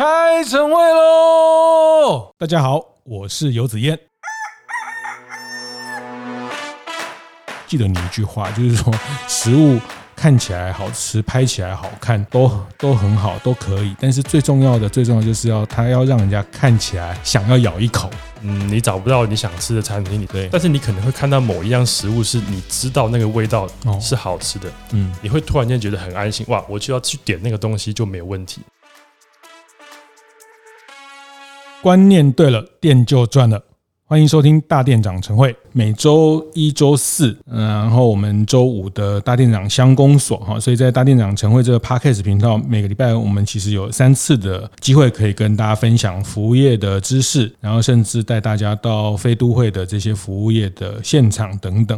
[0.00, 2.32] 开晨会喽！
[2.38, 3.98] 大家好，我是游子嫣。
[7.66, 8.90] 记得你一句话，就是说
[9.28, 9.78] 食物
[10.16, 13.94] 看起来好吃，拍起来好看，都都很好，都可以。
[14.00, 18.08] 但是最重要的，最重要就是要它要让人家看起来想要咬一口。
[18.40, 23.68] 嗯，你找不到你想吃的餐厅里，对，但是你可能会看到某一样食物是你知道那个味道
[24.00, 28.62] 是好吃的，嗯，你会突然间觉得很安心，哇，我就要去点那个东西就没有问题。
[31.82, 33.62] 观念对了，店就赚了。
[34.10, 51.96] 欢迎收听大店长晨会，每周一、周四，嗯，然后我们周五的大店长乡公所哈，所以在大店长晨会这个 Podcast 频道，每个礼拜我们其实有三次的机会可以跟大家分享服务业的知识，然后甚至带大家到非都会的这些服务业的现场等等。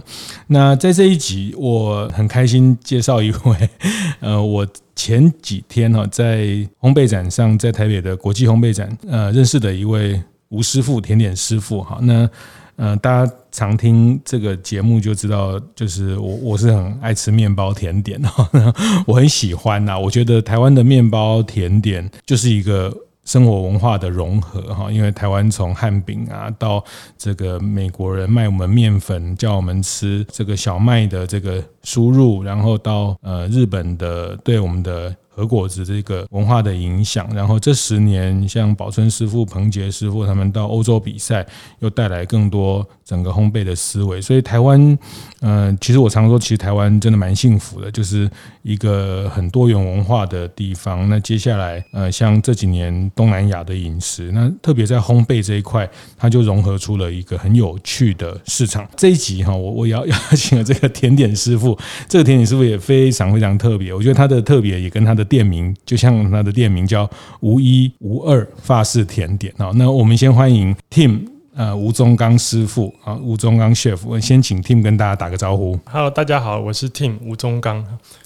[0.49, 3.71] 那在这一集，我很开心介绍一位，
[4.21, 6.43] 呃，我前几天哈在
[6.79, 10.23] 烘焙展上，在台北的国际烘焙展，呃，认识的一位。
[10.53, 12.29] 吴师傅，甜点师傅，哈，那
[12.77, 18.49] 呃，大家常听这个节目就知道，就是我我是很爱吃面包甜点 哈，
[19.07, 26.85] 我很喜欢呐，我觉得台湾的面包甜点就是一个生活文化的融合，哈，因为台湾从汉饼啊到
[27.17, 35.17] 这个美国人卖我们面粉，叫我们吃这个小麦的这个输入，然后到呃日本的对我们的。
[35.35, 41.47] 和果子这个文化的影响，然后这十年，像宝春师傅、彭杰师傅他们到欧洲比赛，
[41.81, 44.21] 又带来更多整个烘焙的思维。
[44.21, 44.99] 所以台湾，
[45.41, 48.31] 嗯、其实我常说，其实台湾真的蛮幸福的，就是
[48.63, 51.09] 一个很多元文化的地方。
[51.09, 58.87] 那接下来，呃，像这几年东南亚的饮食，那特别在烘焙这一块，它就融合出了一个很有趣的市场。
[58.97, 63.95] 这一集哈，我我邀邀请了这个甜点师傅，这个甜点师傅也非常非常特别。
[63.95, 67.09] 我觉得他的特别也跟他的店名就像他的店名叫
[67.41, 69.53] 无一无二法式甜点。
[69.59, 75.79] 啊，那我们先欢迎 Tim，呃，吴宗刚师傅啊，吴宗刚 chef，我先请 Tim 跟大家打个招呼。
[75.85, 77.85] Hello，大家好，我是 Tim 吴宗刚，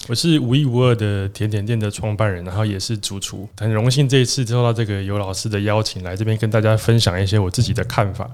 [0.08, 3.48] 我是无一无二的甜点店的创办人，然后也是主厨。
[3.56, 8.30] 很荣幸这一次受到这个尤老师的邀请，来这边跟大家分享一些我自己的看法。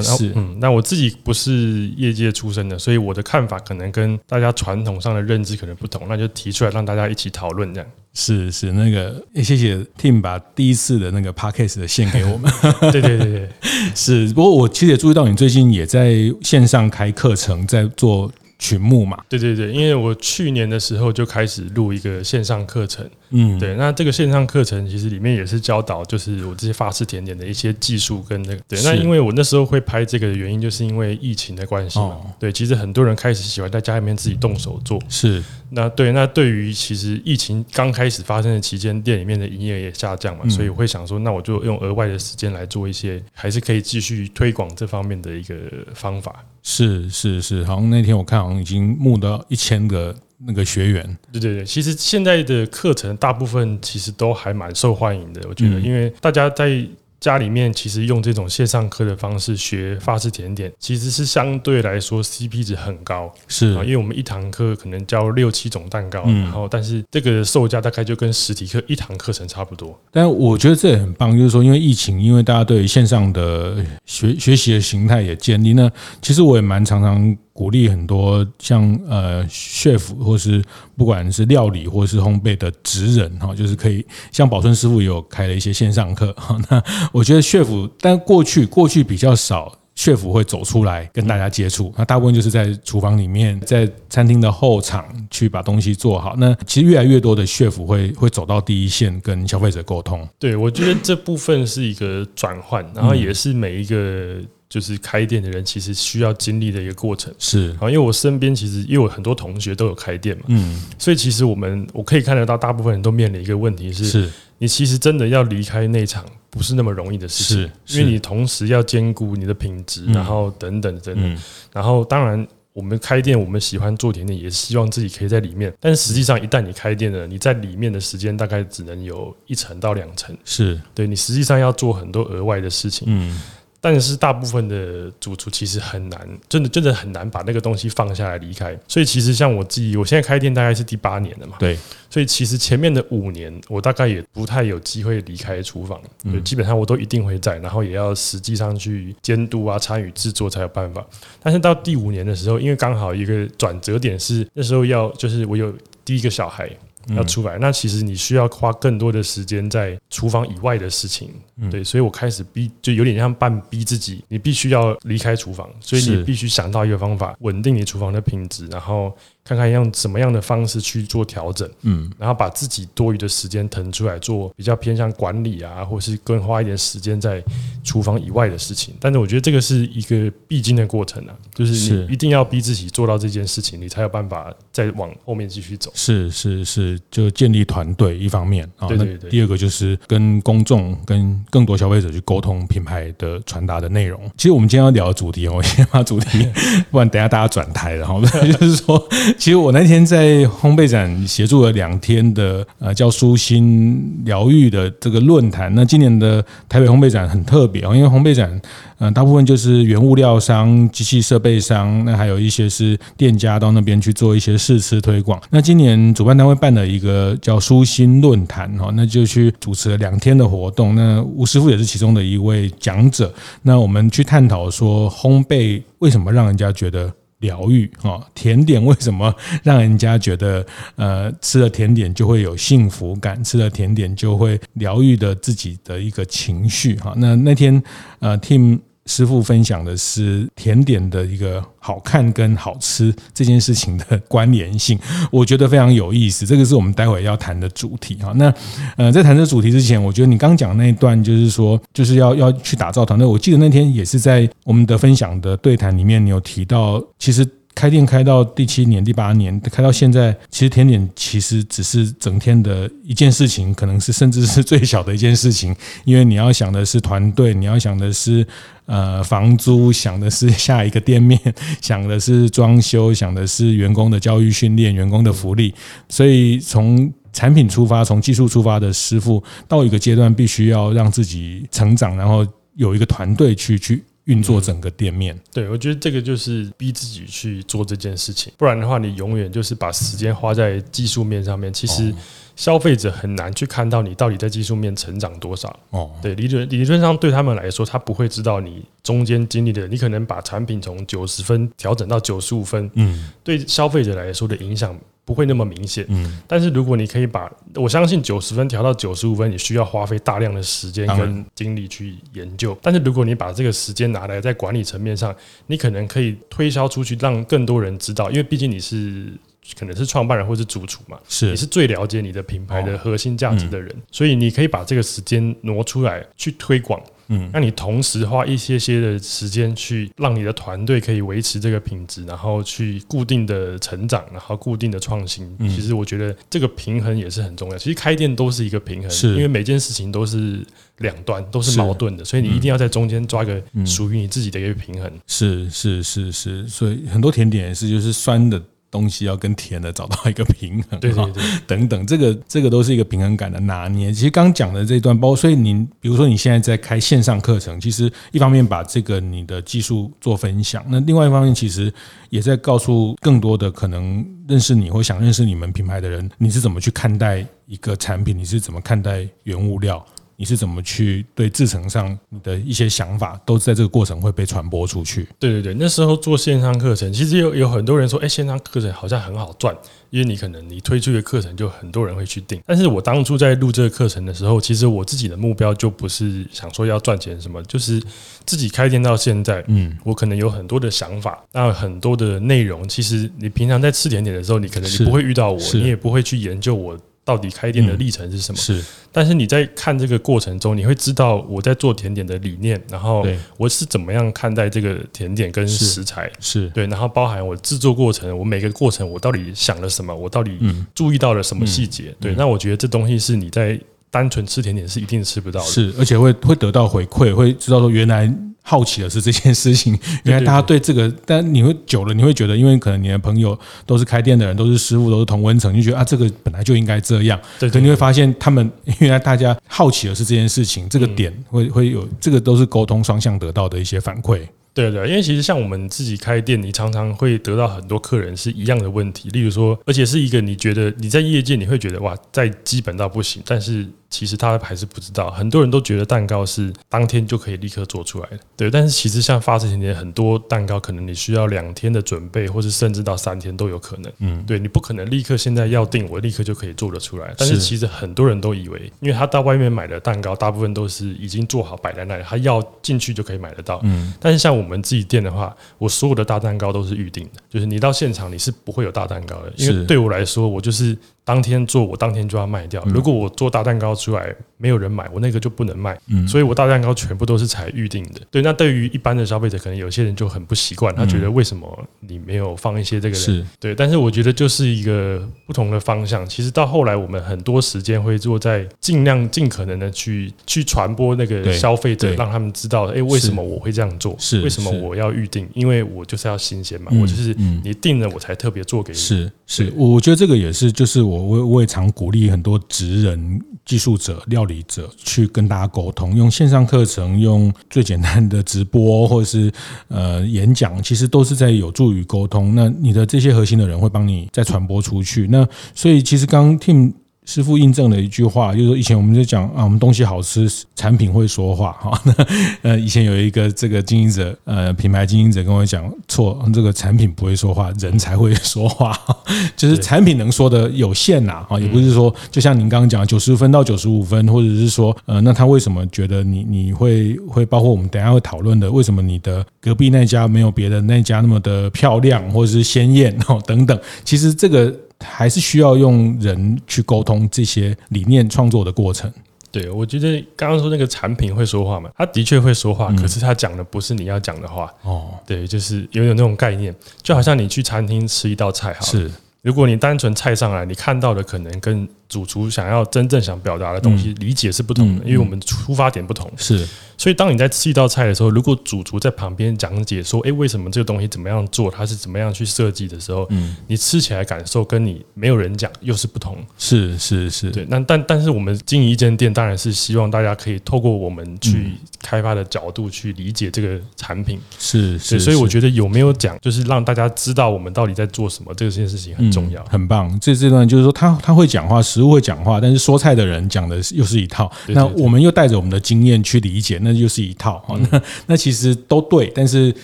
[0.00, 7.90] 是，嗯，那我自己不是业界出身的，所以我的看法可能跟大家传统上的认知可能不同，那就提出来让大家一起讨论这样。
[8.12, 12.50] 是是，那个，谢谢 Tim 把第一次的那个 Podcast 的献给我们。
[12.92, 13.48] 对对对对，
[13.94, 14.28] 是。
[14.28, 18.30] 不过我其实也注意到你最近也在线上开课程，在做。
[18.56, 23.04] 群目嘛，对对对，因为我去年的时候就开始录一个线上课程，
[23.36, 45.54] 嗯，对，那这个线上课程其实里面也是教导，就是我这些法式甜点的一些技术跟那个，对，那因为我那时候会拍这个的原因，就是因为疫情的关系嘛，对，其实很多人开始喜欢在家里面自己动手做，是，那对，那对于其实疫情刚开始发生的期间，店里面的营业也下降嘛，所以我会想说，那我就用额外的时间来做一些，还是可以继续推广这方面的一个
[45.92, 46.44] 方法。
[46.62, 51.18] 是是是，好像那天我看好像已经募到一千个那个学员。
[51.32, 56.86] 对对对，其实现在的课程大部分其实都还蛮受欢迎的，我觉得，因为大家在。
[57.20, 69.98] 家里面其实用这种线上课的方式学法式甜点，其实是相对来说 CP 值很高，是啊，因为我们一堂课可能教六七种蛋糕，然后但是这个售价大概就跟实体课一堂课程差不多。
[70.10, 75.90] 但我觉得这也很棒，就是说因为疫情，因为大家对于线上的学学习的形态也建立，那
[76.20, 77.34] 其实我也蛮常常。
[77.54, 80.60] 鼓励很多像呃 chef 或是
[80.96, 86.58] 不管是料理或是烘焙的职人哈，就是可以像宝春师傅也有开了一些线上课哈。
[86.68, 86.82] 那
[87.12, 96.34] 我觉得 chef，但过去过去比较少 chef 会走出来跟大家接触，那大部分就是在厨房里面，在餐厅的后场去把东西做好。
[96.36, 100.28] 那其实越来越多的 chef 会会走到第一线跟消费者沟通。
[100.40, 104.40] 对，我觉得这部分是一个转换，然后也是每一个。
[104.74, 107.70] 就是开店的人其实需要经历的一个过程，是。
[107.78, 114.30] 啊，因为我身边其实因为我很多同学都有开店嘛，嗯，所以其实我们我可以看得到，大部分人都面临一个问题是，是。
[114.58, 121.38] 你其实真的要离开内场不是那么容易的事情，是，因为你同时要兼顾你的品质，然后等等等等，
[121.72, 130.80] 然后当然我们开店，我们喜欢做甜点，也是希望自己可以在里面，但实际上一旦你开店了，你在里面的时间大概只能有一层到两层，是。
[130.92, 133.40] 对你实际上要做很多额外的事情，嗯。
[133.84, 138.74] 但是大部分的主厨其实很难，真的真的很难把那个东西放下来离开。
[138.88, 141.56] 所以其实像我自己，我现在开店大概是第八年了嘛。
[141.58, 141.78] 对。
[142.08, 151.04] 所以其实前面的五年，我大概也不太有机会离开厨房，嗯，基本上我都一定会在，然后也要实际上去监督啊、参与制作才有办法。
[151.42, 155.70] 但是到第五年的时候，因为刚好一个转折点是那时候要，就是我有
[156.06, 156.70] 第一个小孩。
[157.08, 161.30] 要出来，嗯、那其实你需要花更多的时间在厨房以外的事情。
[161.56, 169.16] 嗯、对，所以我开始逼，就有点像半逼自己，你必须要离开厨房，所以你必须想到一个方法，稳定你厨房的品质，然后。
[169.44, 177.44] 看看用什么样的方式去做调整，嗯，然后把自己多余的时间腾出来做比较偏向管理啊，或是更花一点时间在
[177.84, 178.94] 厨房以外的事情。
[178.98, 185.92] 但是我觉得这个是一个必经的过程啊，就是你一定要逼自己做到这件事情，你才有办法再往后面继续走。
[185.94, 189.28] 是是是，就建立团队一方面啊，对对对。
[189.28, 194.18] 第二个就是跟公众、跟更多消费者去沟通品牌的传达的内容。
[194.38, 196.48] 其实我们今天要聊的主题，我 先把主题，
[196.90, 198.18] 不然等下大家转台了哈，
[198.58, 199.06] 就是说。
[199.38, 205.74] 其实我那天在烘焙展协助了两天的呃叫舒心疗愈的这个论坛。
[205.74, 208.60] 那今年的台北烘焙展很特别哦，因为烘焙展
[208.98, 215.40] 嗯大部分就是原物料商、机器设备商，那还有一些是店家到那边去做一些试吃推广。
[215.50, 220.94] 那今年主办单位办了一个叫舒心论坛哈，那就去主持了两天的活动。
[220.94, 223.32] 那吴师傅也是其中的一位讲者。
[223.62, 227.12] 那我们去探讨说烘焙为什么让人家觉得。
[227.44, 230.64] 疗愈啊，甜点为什么让人家觉得
[230.96, 237.12] 呃吃了甜点就会有幸福感，吃了甜点就会疗愈的自己的一个情绪哈？
[237.16, 237.82] 那那天
[238.20, 238.80] 呃，Tim。
[239.06, 244.98] 师傅分享的是甜点的一个好看跟好吃这件事情的关联性，
[245.30, 246.46] 我觉得非常有意思。
[246.46, 248.32] 这个是我们待会要谈的主题哈。
[248.36, 248.52] 那
[248.96, 253.26] 呃，在谈这主题之前，我觉得你刚讲那一段就是说，就是要要去打造团队。
[253.26, 257.46] 我记得那天也是在我们的分享的对谈里面，你有提到，其实。
[257.74, 268.46] 开店开到第七年、第八年，开到现在，其实甜点其实只是整天的一件事情，可能是甚至是最小的一件事情，因为你要想的是团队，你要想的是
[268.86, 271.38] 呃房租，想的是下一个店面，
[271.82, 275.74] 想的是装修，想的是员工的教育训练、员工的福利，
[276.08, 284.04] 所以从产品出发，从技术出发的师傅，到一个阶段必须要让自己成长，然后有一个团队去去。
[284.24, 291.70] 运作整个店面，对，我觉得这个就是逼自己去做这件事情，不然的话，你永远就是把时间花在技术面上面。
[291.72, 292.14] 其实
[292.56, 295.74] 消费者很难去看到你到底在技术面成长多少。
[295.90, 304.98] 哦，对，理论理论上对他们来说，他不会知道你中间经历的，你可能把产品从九十分调整到九十五分，嗯，对消费者来说的影响。
[305.26, 312.76] 不会那么明显，嗯，但是如果你可以把，我相信九十分调到九十五分，你需要花费大量的时间跟精力去研究。
[312.82, 315.34] 但是如果你把这个时间拿来在管理层面上，
[315.66, 319.32] 你可能可以推销出去，让更多人知道，因为毕竟你是
[319.78, 327.00] 可能是创办人或是主厨嘛，是你是最了解你的品牌的核心价值的人，所以你可以把这个时间挪出来去推广。
[327.28, 335.50] 嗯，那你同时花一些些的时间去让你的团队可以维持这个品质，然后去固定的成长，然后固定的创新。
[335.60, 337.78] 其实我觉得这个平衡也是很重要。
[337.78, 340.62] 其实开店都是一个平衡，是因为每件事情都是
[340.98, 345.10] 两端，都是矛盾的，所以你一定要在中间抓一个属于你自己的一个平衡。
[345.26, 348.62] 是是是是，所以很多甜点也是就是酸的。
[348.94, 354.12] 东西要跟甜的找到一个平衡，对对对，等等，这个这个都是一个平衡感的拿捏。
[354.12, 361.92] 其实刚讲的这段，包括所以您比如说你现在在开线上课程，其实一方面把这个你的技术做分享，那另外一方面其实
[362.30, 370.06] 也在告诉更多的可能认识你或想认识你们品牌的人，你是怎么去看待一个产品，你是怎么看待原物料。
[370.36, 375.28] 你是怎么去对制程上你的一些想法，都在这个过程会被传播出去？
[375.38, 379.76] 对对对，那时候做线上课程，其实有有很多人说，哎，线上课程好像很好赚，
[380.10, 382.60] 因为你可能你推出的课程就很多人会去订。
[382.66, 388.02] 但是我当初在录这个课程的时候，其实我自己的目标就不是想说要赚钱什么，就是
[388.44, 396.98] 自己开店到现在，嗯，我可能有很多的想法，那很多的内容，其实你平常在吃甜点的时候，你可能你不会遇到我，你也不会去研究我。
[397.24, 398.58] 到底开店的历程是什么？
[398.58, 403.26] 是，但是你在看这个过程中，你会知道我在做甜点的理念，然后
[403.56, 406.68] 我是怎么样看待这个甜点跟食材，是。
[406.70, 410.58] 对，然后包含我制作过程，我每个过程我到底想了什么，我到底
[410.94, 412.14] 注意到了什么细节？
[412.20, 418.32] 对，那我觉得这东西是你在单纯吃甜点是一定吃不到的，是，而且会会得到回馈，会知道说原来。
[418.66, 427.38] 好奇的是这件事情， 原来大家对这个，但你会久了，你会觉得，因为可能你的朋友都是开店的人，都是师傅，都是同温层，你就觉得啊，这个本来就应该这样。
[427.60, 434.40] 对，可你会发现，他们 原来大家好奇的是这件事情，这个点会会有这个都是沟通双向得到的一些反馈。
[434.74, 443.86] 对对，因为其实像我们自己开店，你常常会得到很多客人是一样的问题，例如说，而且是一个你觉得你在业界你会觉得哇，在基本到不行，但是。
[444.10, 448.70] 其实他还是不知道，很多人都觉得蛋糕是当天就可以立刻做出来的，对。
[448.70, 454.12] 但是其实像发式甜点，很多蛋糕可能你需要两天的准备，或是甚至到三天都有可能。
[454.20, 457.34] 嗯，对，你不可能立刻现在要订，我立刻就可以做得出来。
[457.36, 463.80] 但是其实很多人都以为，因为他到外面买的蛋糕，大部分都是已经做好摆在那里，他要进去就可以买得到。
[463.82, 464.14] 嗯。
[464.20, 470.96] 但是像我们自己店的话，我所有的大蛋糕都是预定的，就是你到现场你是不会有大蛋糕的，因为对我来说，我就是。
[471.26, 472.84] 当天做，我当天就要卖掉。
[472.84, 475.98] 如果我做大蛋糕出来没有人买，我那个就不能卖。
[476.08, 478.20] 嗯，所以我大蛋糕全部都是才预定的。
[478.30, 483.24] 对，那对于一般的消费者，可能有些人就很不习惯，他觉得为什么你没有放一些这个人？
[483.24, 486.28] 是对，但是我觉得就是一个不同的方向。
[486.28, 494.14] 其实到后来，我们很多时间会做在尽量尽可能的去去传播那个消费者，让他们知道，哎，为什么我会这样做？
[494.18, 495.48] 是为什么我要预定？
[495.52, 497.34] 因为我就是要新鲜嘛，我就是
[497.64, 498.98] 你定了我才特别做给你。
[498.98, 501.24] 是是，我觉得这个也是，就是我。
[501.24, 509.50] 我我也常鼓励很多职人、技术者、料理者去跟大家沟通，用线上课程，用最简单的直播或者是
[509.88, 512.54] 呃演讲，其实都是在有助于沟通。
[512.54, 515.26] 那你的这些核心的人会帮你再传播出去。
[515.28, 516.92] 那所以其实刚 Tim。
[517.24, 521.98] 师傅印证了一句话，就是说以前我们就讲啊，我们东西好吃，产品会说话 哈。
[522.04, 522.14] 那
[522.62, 528.94] 呃，以前有一个这个经营者，呃，品牌经营者跟我讲，错，这个产品不会说话，人才会说话。
[529.56, 544.74] 就是产品能说的有限呐，啊，也不是说，就像您刚刚讲九十分到九十五分，或者是说，呃，那他为什么觉得你你会会包括我们等下会讨论的，为什么你的隔壁那家没有别的那家那么的漂亮，或者是鲜艳哦等等，其实这个。
[545.04, 549.12] 还是需要用人去沟通这些理念创作的过程。
[549.52, 554.72] 对，我觉得刚刚说那个产品会说话嘛，他的确会说话，可是他讲的不是你要讲的话。
[554.82, 559.10] 哦，对，就是有点那种概念，就好像你去餐厅吃一道菜哈，是，
[559.42, 561.88] 如果你单纯菜上来，你看到的可能跟。
[562.08, 566.30] 主厨想要真正想表达的东西，理解是不同的，因为我们出发点不同。
[566.36, 571.70] 是，所以当你在吃一道菜的时候，如果主厨在旁边讲解说：“哎，为什么这个东西怎么样做？
[571.70, 577.66] 它是怎么样去设计的时候，嗯，你吃起来感受跟你没有人讲又是不同。”是是是，对。
[577.68, 584.38] 那但但是我们经营一间店，当然是希望大家可以透过我们去开发的角度去理解这个产品。
[584.58, 589.64] 是是，所以我觉得有没有讲，就是让大家知道我们到底在做什么，这件事情很重要。
[589.64, 590.16] 很棒。
[590.20, 592.03] 这这段就是说，他他会讲话时。
[592.04, 594.50] 都会讲话，但是说菜的人讲的又是一套。
[594.68, 597.64] 那我们又带着我们的经验去理解，那又是一套。
[597.90, 599.74] 那那其实都对，但是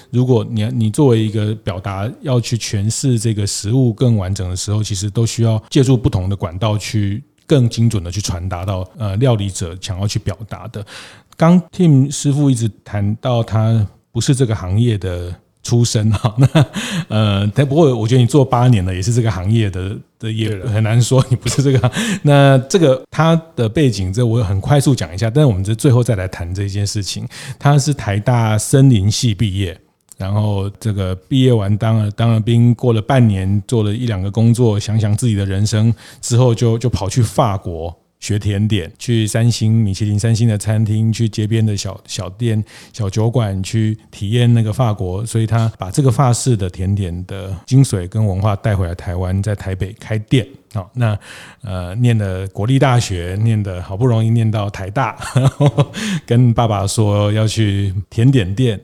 [0.11, 10.85] 如果你你作为一个表达要去诠释这个食物更完整的时候，其实都需要借助不同的管道去更精准的去传达到呃料理者想要去表达的。
[11.39, 15.35] 刚 Tim 师傅一直谈到他不是这个行业的。
[15.63, 16.67] 出身哈， 那
[17.09, 21.93] 呃，但不过我觉得你做八年了，也是这个行业的的，也很难说你不是这个。
[22.23, 27.27] 那这个他的背景，这我很快速讲一下，但是我们这最后再来谈这件事情。
[27.59, 29.79] 他是台大森林系毕业，
[30.17, 37.95] 然后这个毕业完当了当了兵，过了半年做了一两个工作，想想自己的人生之后就，就就跑去法国。
[38.21, 42.63] 学甜点，去三星米其林三星的餐厅，去街边的小小店、
[42.93, 50.47] 小酒馆去体验那个法国，所以他把这个法式的甜点的精髓跟文化带回来台湾，在台北开店。
[50.73, 51.19] 好，那
[51.63, 55.69] 呃，念的国立大学，念的好不容易念到台大，然 后
[56.25, 58.81] 跟爸爸说要去甜点店。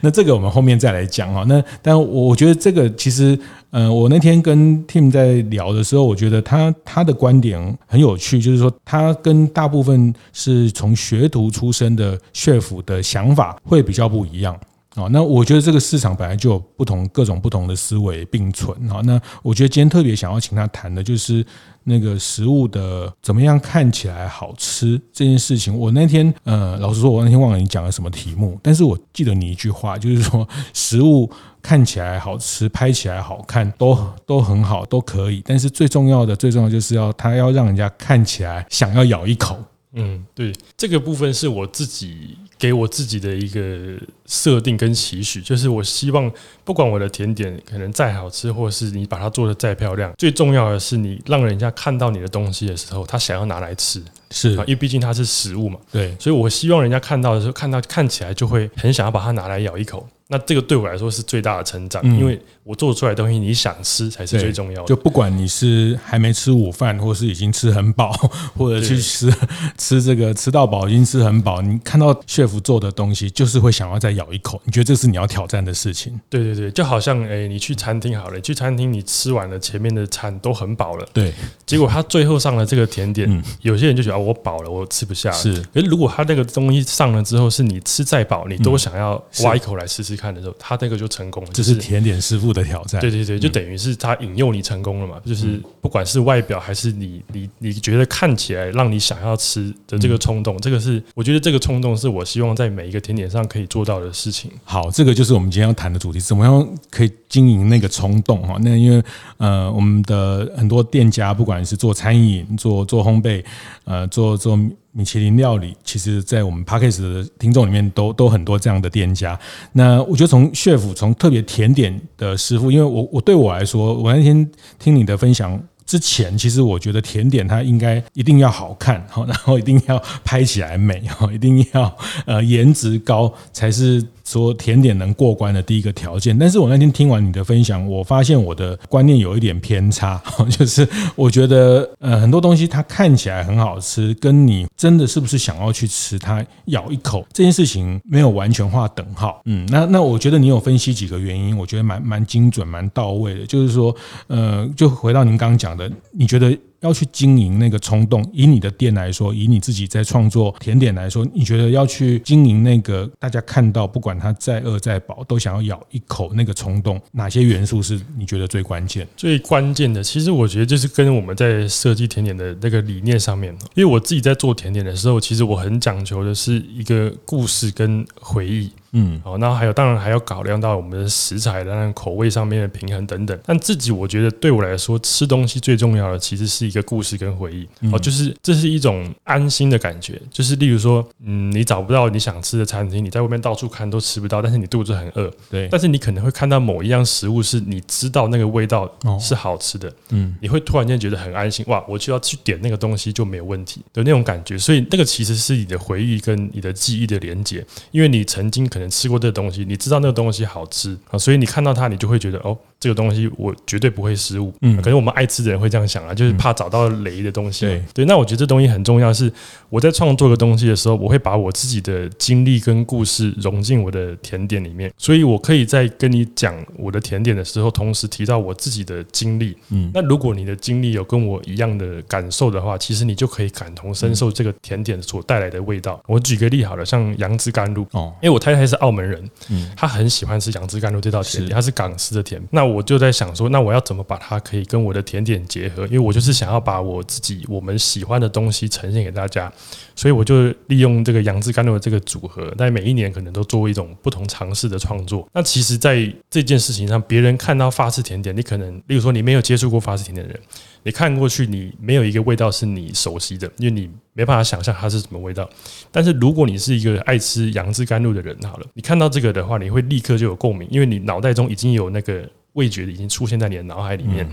[0.00, 1.44] 那这个我们后面再来讲哈。
[1.46, 3.38] 那但我觉得这个其实，
[3.70, 14.58] 呃，我那天跟 Tim 在聊的时候，我觉得他他的观点很有趣，就是说他跟大部分是从学徒出身的 chef 的想法会比较不一样。
[14.96, 18.88] 好，那我觉得这个市场本来就有不同各种不同的思维并存。
[18.88, 21.46] 好，那我觉得今天特别想要请他谈的就是
[21.84, 25.76] 那个食物的怎么样看起来好吃这件事情。
[25.78, 31.30] 我那天呃，老实说，我那天忘了你讲了什么题目，但是我记得你一句话，就是说食物
[31.62, 35.40] 看起来好吃、拍起来好看都都很好，都可以。
[35.46, 39.56] 但是最重要的、最重要就是要它要让人家看起来想要咬一口。
[39.92, 46.30] 嗯，对，这个部分是我自己给我自己的一个设定跟期许，就是我希望
[46.64, 60.08] 不管我的甜点可能再好吃，或是你把它做的再漂亮，最重要的是你让人家看到你的东西的时候，他想要拿来吃，是啊，因为毕竟它是食物嘛，对，所以我希望人家看到的时候，看到看起来就会很想要把它拿来咬一口。
[60.32, 62.40] 那这个对我来说是最大的成长，因为
[62.70, 64.86] 我做出来的东西你想吃才是最重要的。
[64.86, 68.12] 就不管你是还没吃午饭，或是已经吃很饱，
[68.56, 69.28] 或者去吃
[69.76, 74.62] 吃这个吃到饱，已经吃很饱，你看到 chef 做的东西，就是会想要再咬一口。
[74.64, 76.20] 你觉得这是你要挑战的事情？
[76.28, 81.32] 对对对，就好像哎，你去餐厅好了，你去餐厅你吃完了前面的餐都很饱了，对，
[81.66, 85.36] 结果他最后上了这个甜点，嗯、有些人就觉得我饱了，我吃不下了。
[85.36, 91.50] 是，可是如果他那个东西上了之后，是你吃再饱，你都想要挖一口来试试看的时候，他那个就成功了。
[91.52, 93.00] 这是甜点师傅的挑战。
[93.00, 104.50] 对对对，就等于是他引诱你成功了嘛，就是不管是外表还是你你你觉得看起来让你想要吃的这个冲动，这个是我觉得这个冲动是我希望在每一个甜点上可以做到的事情。
[104.64, 108.56] 好，这个就是我们今天要谈的主题，怎么样可以经营那个冲动哈？
[108.60, 109.02] 那因为
[109.38, 113.44] 呃，我们的很多店家，不管是做餐饮、做做烘焙，
[113.84, 114.58] 呃，做做。
[114.92, 119.38] 米其林料理，其实，在我们 Podcast 的听众里面都，都很多这样的店家。
[119.72, 134.04] 那我觉得，从 chef，从特别甜点的师傅，因为我我对我来说，我那天听你的分享之前，其实我觉得甜点它应该一定要好看，然后一定要拍起来美，一定要呃颜值高才是。
[134.30, 140.22] 说甜点能过关的第一个条件，但是我那天听完你的分享，我发现我的观念有一点偏差，
[140.56, 149.42] 就是我觉得呃很多东西它看起来很好吃，跟你真的是不是想要去吃它咬一口这件事情没有完全划等号。
[149.46, 153.94] 嗯，那那我觉得你有分析几个原因，我觉得蛮蛮精准、蛮到位的，就是说
[154.28, 156.56] 呃，就回到您刚刚讲的，你觉得。
[156.80, 169.06] 要去经营那个冲动，以你的店来说，以你自己在创作甜点来说，你觉得要去经营那个大家看到，不管它再饿再饱，都想要咬一口那个冲动，哪些元素是你觉得最关键？
[169.16, 178.70] 最关键的，其实我觉得就是跟我们在设计甜点的那个理念上面，因为我自己在做甜点的时候，其实我很讲求的是一个故事跟回忆。
[178.92, 183.38] 嗯，好，那还有，当然还要考量到我们的食材的那口味上面的平衡等等。
[183.44, 187.68] 但自己我觉得，对我来说，吃东西最重要的其实是一个故事跟回忆。
[187.92, 190.20] 哦，就是这是一种安心的感觉。
[190.30, 195.68] 就是例如说，嗯，你找不到你想吃的餐厅，你在外面到处看都吃不到，但是你肚子很饿，对。
[195.70, 201.64] 但是你可能会看到某一样食物，是你知道那个味道是好吃的，嗯，你会突然间觉得很安心。
[201.68, 204.58] 哇，我就要去点那个东西就没有问题的那种感觉。
[204.58, 208.90] 所以那个其实是你的回忆跟你的记忆的连接，因为你曾经可能。
[208.90, 214.52] 吃过这个东西，你知道那个东西好吃啊，所以你看到它，你就会觉得哦，这个东西我绝对不会失误。
[214.62, 217.66] 嗯，可是我们爱吃的人会这样想啊，就是怕找到雷的东西。
[217.66, 219.30] 对对，那我觉得这东西很重要，是
[219.68, 229.54] 我在创作个东西的时候，我会把我自己的经历跟故事融进我的甜点里面，所以我可以在跟你讲我的甜点的时候，同时提到我自己的经历。
[229.68, 236.02] 嗯，那如果你的经历有跟我一样的感受的话，其实你就可以感同身受这个甜点所带来的味道。
[236.06, 242.40] 我举个例好了，像杨枝甘露哦，因为我太太是澳门人，嗯，她很喜欢吃杨枝甘露这道甜点，它是港式的甜。
[242.50, 245.84] 那我就在想说，那我要怎么把它可以跟我的甜点结合？
[245.86, 249.52] 因为我就是想要把我自己我们喜欢的东西呈现给大家，
[249.94, 255.28] 所以我就利用这个杨枝甘露的这个组合，在每一年可能都做一种不同尝试的创作。
[255.32, 260.40] 那其实，在这件事情上，别人看到法式甜点，你可能，例如说你没有接触过法式甜点的人。
[260.82, 265.46] 你看过去，你没有一个味道是你熟悉的，因为你没办法想象它是什么味道。
[265.92, 274.28] 但是如果你是一个爱吃杨枝甘露的人，好了，你看到这个的话，你会立刻就有共鸣，因为你脑袋中已经有那个味觉已经出现在你的脑海里面，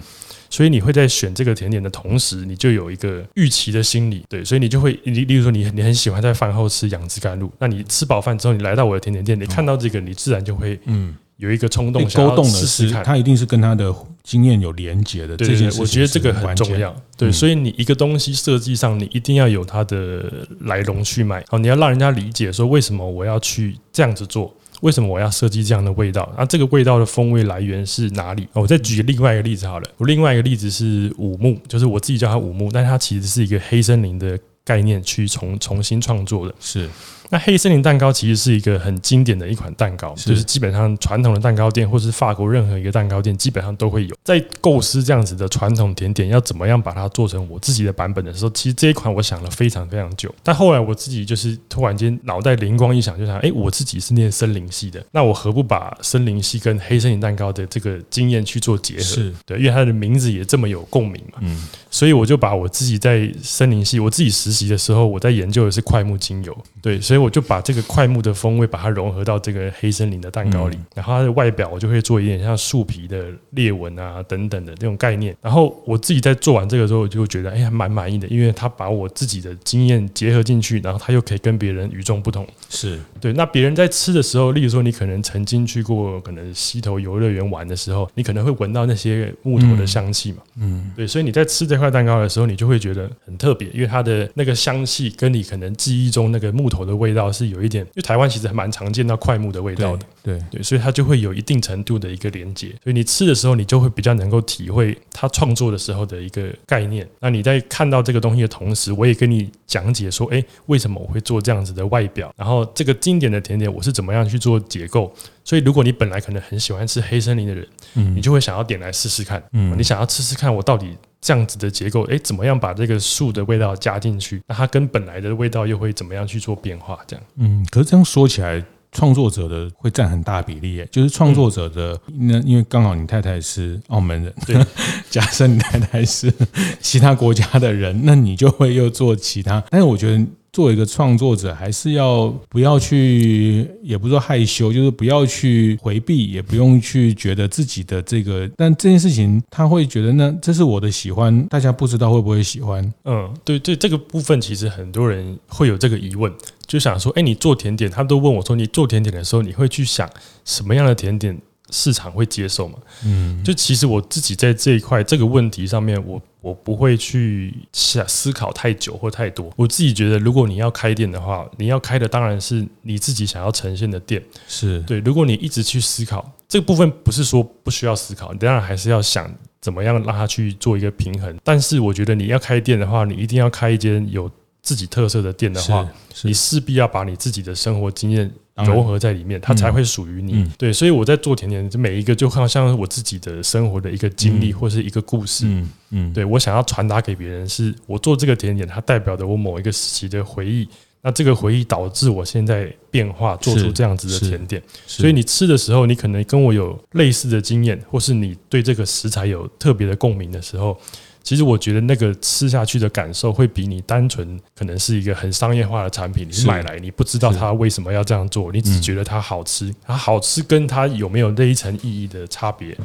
[0.50, 11.16] 所以你会在选这个甜点的同时，你就有一个预期的心理，对，所以你就会，你例如说，你你很喜欢在饭后吃杨枝甘露，那你吃饱饭之后，你来到我的甜点店，你看到这个，你自然就会嗯。
[11.38, 15.38] 有一个冲动，勾动的是他一定是跟他的经验有连结的。
[15.38, 16.92] 这件事，我觉得这个很重要。
[17.16, 21.46] 对，所以你一个东西设计上，你一定要有它的来龙去脉。
[21.48, 26.32] 好，你要让人家理解说，为什么我要去这样子做，为什么我要设计这样的味道？
[26.38, 28.48] 那这个味道的风味来源是哪里？
[28.54, 29.90] 我再举另外一个例子好了。
[29.98, 36.54] 我另外一个例子是五木，就是我自己叫它五木，但它其实是一个黑森林的概念去重重新创作的。
[36.60, 36.90] 是。
[37.30, 44.16] 那黑森林蛋糕其实是一个很经典的一款蛋糕，就是基本上传统的蛋糕店或是法国任何一个蛋糕店基本上都会有。
[44.24, 50.34] 在构思这样子的传统甜点要怎么样把它做成我自己的版本的时候，其实这一款我想了非常非常久。
[50.42, 59.02] 但后来我自己就是突然间脑袋灵光一想，就想，哎，我自己是念森林系的，那我何不把森林系跟黑森林蛋糕的这个经验去做结合？
[59.02, 61.40] 是对，因为它的名字也这么有共鸣嘛。
[61.42, 67.17] 嗯，所以我就把我自己在森林系，我自己实习的时候，我在研究的是快木精油，对，所以。
[67.18, 75.36] 以我就把这个快木的风味把它融合到这个黑森林的蛋糕里，嗯、然后它的外表我就会做一点像树皮的裂纹啊等等的这种概念。
[75.42, 82.48] 然后我自己在做完这个之后，我就觉得哎呀蛮满意的，因为它把我自己的经验结合进去，然后它又可以跟别人与众不同。
[82.70, 83.34] 是对。
[83.34, 90.38] 那别人在吃的时候，例如说你可能曾经去过可能溪头游乐园玩的时候，你可能会闻到那些木头的香气嘛。
[90.58, 91.06] 嗯，对。
[91.08, 100.06] 所以你在吃这块蛋糕的时候，你就会觉得很特别，因为它的那个香气跟你可能记忆中那个木头的味道是有一点，因为台湾其实还蛮常见到块木的味道的。
[100.24, 102.68] 对对，所以它就会有一定程度的一个连接。
[102.84, 107.08] 所以你吃的时候，你就会比较能够体会他创作的时候的一个概念。
[107.20, 112.34] 那你在看到这个东西的同时，我也跟你讲解说，哎，为什么我会做这样子的外表？
[112.36, 115.10] 然后这个经典的甜点我是怎么样去做结构？
[115.46, 117.66] 所以如果你本来可能很喜欢吃黑森林的人，
[117.96, 119.42] 嗯，你就会想要点来试试看。
[119.54, 124.42] 嗯，你想要吃试看我到底这样子的结构，哎，怎么样把这个树的味道加进去？
[124.46, 127.00] 那它跟本来的味道又会怎么样去做变化？
[127.08, 128.62] 这样，嗯，可是这样说起来。
[128.90, 134.56] 创作者的会占很大比例，就是创作者的那，因为刚好你太太是澳门人，对，
[135.12, 136.34] 假设你太太是
[136.80, 139.62] 其他国家的人，那你就会又做其他。
[139.70, 140.26] 但是我觉得。
[140.58, 148.50] 作为一个创作者，还是要不要去，也不是说害羞，就是不要去回避，也不用去觉得自己的这个。
[148.58, 152.92] 但这件事情，他会觉得呢，这是我的喜欢，大家不知道会不会喜欢。
[153.04, 156.34] 嗯，对对，这个部分其实很多人会有这个疑问，
[156.66, 160.10] 就想说，哎，你做甜点，他都问我说，你做甜点的时候，你会去想
[160.44, 161.40] 什么样的甜点？
[161.72, 162.78] 市场会接受嘛？
[163.06, 169.52] 嗯，就其实我自己在这一块这个问题上面，我我不会去想思考太久或太多。
[169.56, 174.24] 我自己觉得，如果你要开店的话，你要开的当然是你自己想要呈现的店。
[174.48, 175.00] 是对。
[175.00, 181.38] 如果你一直去思考这个部分，不是说不需要思考，你当然还是要想怎么样让它去做一个平衡。
[181.44, 185.86] 但是我觉得你要开店的话，你一定要开一间有自己特色的店的话，
[186.24, 188.32] 你势必要把你自己的生活经验。
[188.66, 190.46] 融合在里面，它才会属于你。
[190.58, 195.46] 对，所以我在做甜点，每一个就好像我自己的生活的一个经历，或是一个故事。
[195.48, 200.68] 嗯嗯，对我想要传达给别人，是我做这个甜点，它代表着我某一个时期的回忆。
[201.04, 204.62] 那这个回忆导致我现在变化，做出这样子的甜点。
[204.86, 210.78] 所以你吃的时候，你可能跟我有类似的经验，或是你对这个食材有特别的共鸣的时候。
[211.28, 222.78] 其实我觉得那个吃下去的感受会比你单纯可能是一个很商业化的产品，你买来你不知道它为什么要这样做，你只觉得它好吃，它好吃跟它有没有那一层意义的差别，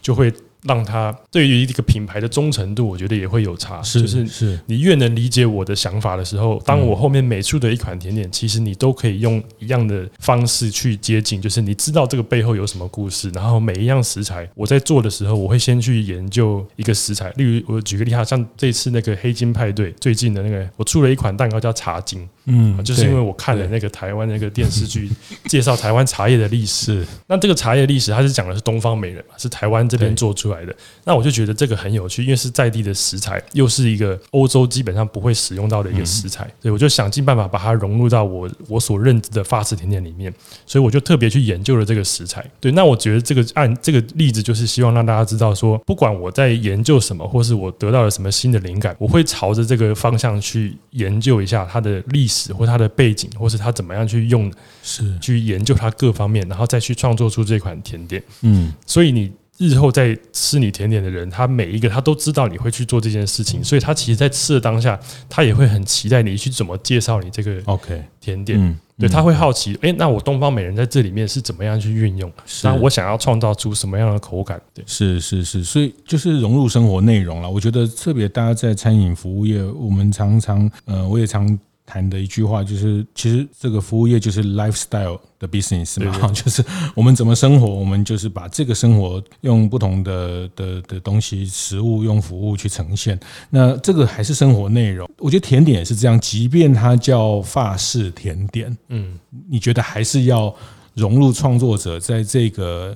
[0.00, 0.32] 就会。
[0.64, 3.82] 让他对于一个品牌的忠诚度，我觉得也会有差。
[3.82, 13.30] 是是是，你越能理解我的想法的时候，当我后面每出的一款甜点，其实你都可以用一样的方式去接近，就是你知道这个背后有什么故事。
[13.30, 17.30] 然后每一样食材，我在做的时候，我会先去研究一个食材。
[17.36, 22.28] 例如，我举个例哈，像这次那个黑金派对最近的那个，我出了一款蛋糕叫茶金。
[22.50, 25.10] 嗯，就是因为我看了那个台湾那个电视剧，
[25.44, 27.06] 介绍台湾茶叶的历史。
[27.26, 30.74] 那这个茶叶历史，它是讲的是东方美人嘛，是台湾这边做出来的。
[31.04, 40.32] 那我就觉得这个很有趣，因为是在地的食材，又是一个欧洲基本上不会使用到的一个食材，所以我就想尽办法把它融入到我我所认知的法式甜点里面。
[40.64, 42.42] 所以我就特别去研究了这个食材。
[42.58, 52.37] 对，那我觉得这个按这个例子，就是希望让大家知道说，不管我在研究什么，或是我得到了什么新的灵感，我会朝着这个方向去研究一下它的历史。
[52.52, 58.22] 或他的背景，或是他怎么样去用，是去研究他各方面，然后再去创作出这款甜点。
[58.42, 64.98] 嗯，所以你日后在吃你甜点的人，他每一个他都知道你会去做这件事情，所以他其实，在吃的当下，
[65.28, 68.56] 他也会很期待你去怎么介绍你这个 OK 甜点。
[68.60, 72.32] 嗯，对，他会好奇，诶，那我东方美人在这里面是怎么样去运用？
[72.62, 74.60] 那我想要创造出什么样的口感？
[74.72, 77.50] 对，是是是，所以就是融入生活内容了。
[77.50, 81.58] 我觉得特别，大家在餐饮服务业，我们常常，呃，我也常。
[81.88, 86.62] 谈的一句话就是，其实这个服务业就是 lifestyle 的 business 嘛， 就是
[86.94, 93.18] 我们怎么生活，我们就是把这个生活用不同的的的东西、食物、用服务去呈现。
[93.48, 95.08] 那这个还是生活内容。
[95.16, 100.54] 我觉得甜点也是这样，即便它叫法式甜点，嗯，你觉得还是要
[100.92, 102.94] 融入创作者在这个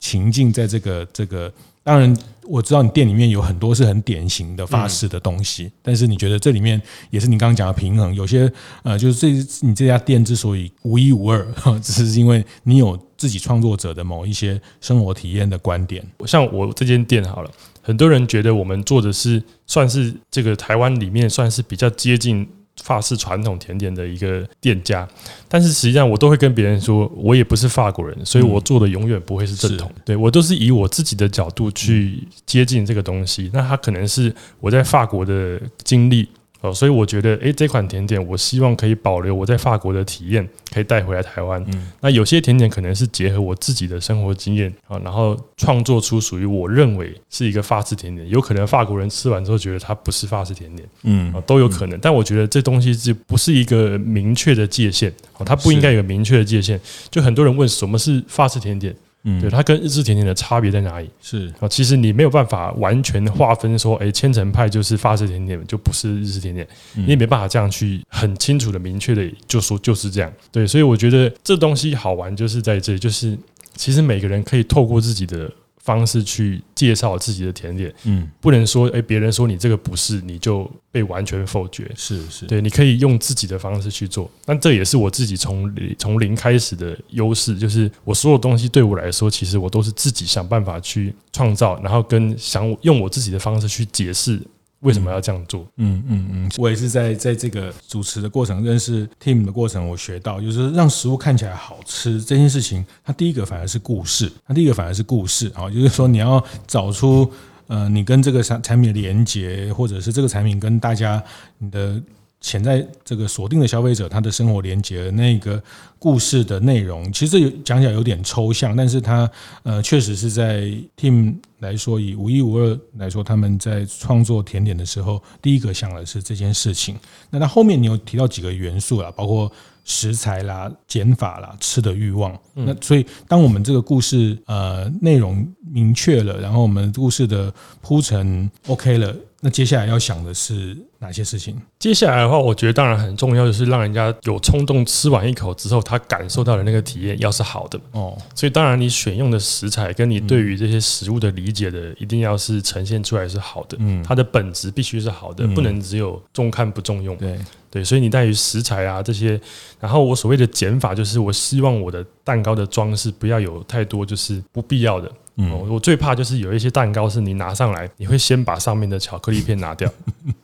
[0.00, 1.52] 情境，在这个这个。
[1.84, 8.14] 当然，我知道你店里面有很多是很典型的法式的东西，但是你觉得这里面也是你刚刚讲的平衡？
[8.14, 8.52] 有些
[8.82, 11.46] 呃，就是这你这家店之所以独一无二，
[11.80, 16.04] 只是因为你有自己创作者的某一些生活体验的观点。
[16.26, 17.50] 像我这间店好了，
[17.80, 22.48] 很多人觉得我们做的是算是这个台湾里面算是比较接近。
[22.82, 25.06] 法式传统甜点的一个店家，
[25.48, 29.90] 但是实际上我都会跟别人说，我也不是法国人，所以我做的永远不会是正统。
[30.04, 33.50] 对，我都是以我自己的角度去接近这个东西。
[33.52, 36.28] 那它可能是我在法国的经历，
[36.62, 41.62] 哦，所以我觉得，诶，这款甜点我希望可以保留我在法国的体验，可以带回来台湾。
[41.72, 48.28] 嗯，那有些甜点可能是结合我自己的生活经验啊，然后创作出属于我认为是一个法式甜点。
[48.28, 51.98] 有可能法国人吃完之后觉得它不是法式甜点，嗯，都有可能。
[52.00, 55.12] 但我觉得这东西是不是一个明确的界限？
[55.38, 56.80] 哦，它不应该有明确的界限。
[57.10, 58.94] 就很多人问什么是法式甜点？
[59.24, 61.08] 嗯，对，它跟日式甜点的差别在哪里？
[61.20, 70.32] 是啊，其实你没有办法完全划分说，哎，千层派就是法式甜点，就不是日式甜点，你也没办法这样去很清楚的、明确的就说就是这样。
[70.50, 73.38] 对，所以我觉得这东西好玩就是在这里，就是
[73.76, 75.50] 其实每个人可以透过自己的。
[75.82, 81.90] 方式去介绍自己的甜点，嗯，不能说诶，别人说你这个不是，你就被完全否决。
[81.96, 94.40] 是是，对，你可以用自己的方式去做，但这也是我自己从从零开始的优势，就是我所有东西对我来说，其实我都是自己想办法去创造，然后跟想用我自己的方式去解释。
[94.82, 95.66] 为什么要这样做？
[95.76, 107.30] 嗯嗯嗯，我也是在在这个主持的过程、认识 Team 的过程，我学到就是让食物看起来好吃这件事情，它第一个反而是故事，它第一个反而是故事啊，就是说你要找出
[107.66, 111.22] 呃你跟这个产产品的连接，或者是这个产品跟大家
[111.58, 112.02] 你的。
[112.42, 115.62] 潜在这个锁定的消费者，他的生活连接的那个
[115.98, 119.30] 故事的内容，其实有讲起来有点抽象，但是他
[119.62, 120.62] 呃确实是在
[120.96, 126.96] Team 来说，以无一无二来说，他们在创作甜点的时候，第一个想的是这件事情。
[127.30, 129.50] 那他后面你有提到几个元素啊，包括
[129.84, 132.36] 食材啦、减法啦、吃的欲望。
[132.54, 139.14] 那所以当我们这个故事呃内容明确了，然后我们故事的铺陈 OK 了。
[139.44, 141.60] 那接下来要想的是哪些事情？
[141.76, 148.16] 接下来的话，我觉得当然很重要，就是让人家有冲动吃完一口之后，他感受到的那个体验要是好的哦。
[148.36, 153.76] 所以当然你选用的食材跟你对于这些食物的理解的，一定要是呈现出来是好的。
[153.80, 157.16] 嗯，它的本质必须是好的，不能只有重看不重用。
[157.16, 157.36] 对
[157.68, 159.40] 对，所以你在于食材啊这些，
[159.80, 165.10] 然后我所谓的减法，就是我希望我的蛋糕的装饰不要有太多就是不必要的。
[165.36, 169.90] 嗯，我最怕就是有一些蛋糕是你拿上来，你会先把上面的巧克力片拿掉。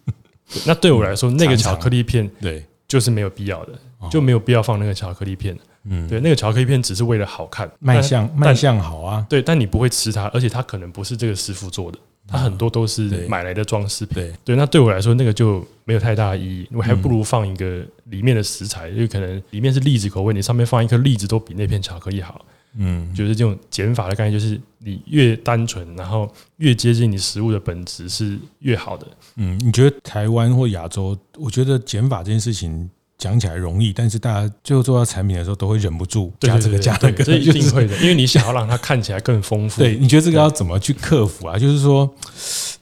[0.65, 3.73] 那对我来说，那个巧克力片对就是没有必要的，
[4.11, 5.57] 就没有必要放那个巧克力片。
[5.85, 9.25] 嗯，对，那个巧克力片只是为了好看，卖相卖相好啊。
[9.29, 14.15] 对，但你不会吃它，而且它可能不是这个师傅做的，它很多都是买来的装饰品。
[14.15, 16.69] 对对，那对我来说，那个就没有太大的意义。
[16.73, 22.45] 我还不如放一个里面的食材，因为可能里面是栗子口味，你上面放一颗栗子都比那片巧克力好。
[22.77, 29.07] 嗯，就是这种减法的概念，就是你越单纯，然后越接近你食物的本质是越好的。
[29.37, 32.89] 嗯，你觉得台湾或亚洲，我觉得减法这件事情。
[33.19, 39.83] 讲起来容易，但是大家最后做到产品的时候，都会忍不住加这个加那个， 这一定会的，因为你想要让它看起来更丰富。
[39.83, 41.59] 对，你觉得这个要怎么去克服啊？
[41.59, 42.09] 就是说，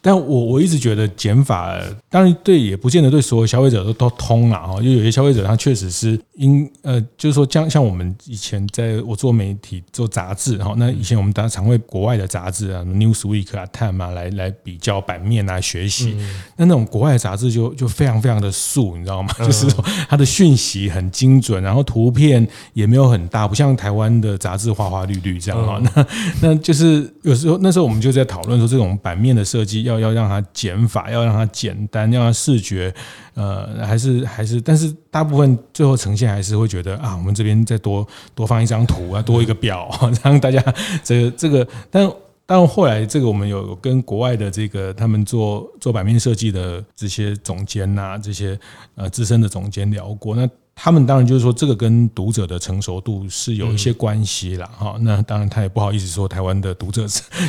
[0.03, 1.75] 但我我一直觉得减法，
[2.11, 4.59] 当然对，也不见得对所有消费者都都通了。
[4.59, 16.15] 哈，就有些消费者他确实是因呃，就是说，像像我们以前在我做媒体做杂志，哈，那以前我们常常会国外的杂志啊，Newsweek 啊，Time 啊，来来比较版面啊，学习。
[16.57, 19.33] 那那种国外的杂志就就非常非常的素，你知道吗？
[19.41, 20.26] 就是说它的。
[20.27, 25.81] 讯息很精准，然后图片也没有很大，不像台湾的杂志花花绿绿这样哈。
[25.97, 26.07] 那
[26.43, 32.93] 那就是有时候那时候我们就在讨论说，这种版面的设计要要让它减法，要让它简单，要让它视觉
[33.35, 39.89] 呃还是还是，但是大部分最后呈现还是会觉得啊，我们这边再多多放一张图啊，多一个表，
[40.25, 40.63] 让大家
[41.05, 42.11] 这个这个，但。
[42.47, 48.59] 但后来，这个我们有跟国外的这个他们做做版面设计的这些总监呐，这些
[48.95, 50.49] 呃资深的总监聊过，那。
[50.79, 54.71] 他们当然就是说，这个跟读者的成熟度是有一些关系啦。
[54.77, 54.95] 哈。
[55.01, 57.07] 那当然，他也不好意思说台湾的读者